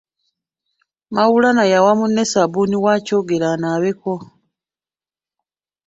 Maulana 1.13 1.63
yawa 1.71 1.91
munne 1.99 2.23
ssabbuuni 2.25 2.77
wa 2.85 2.93
Kyogero 3.05 3.47
anaabeko. 3.55 4.13